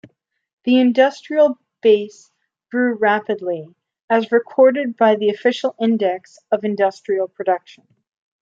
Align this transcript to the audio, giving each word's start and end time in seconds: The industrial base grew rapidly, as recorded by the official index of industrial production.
The 0.63 0.79
industrial 0.79 1.59
base 1.83 2.31
grew 2.71 2.95
rapidly, 2.95 3.75
as 4.09 4.31
recorded 4.31 4.97
by 4.97 5.15
the 5.15 5.29
official 5.29 5.75
index 5.79 6.39
of 6.51 6.65
industrial 6.65 7.27
production. 7.27 7.85